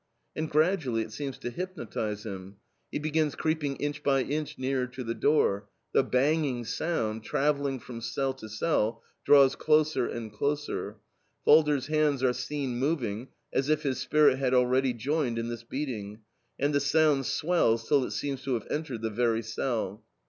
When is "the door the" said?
5.03-6.01